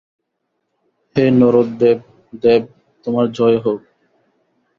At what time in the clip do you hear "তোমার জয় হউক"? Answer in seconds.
3.05-3.81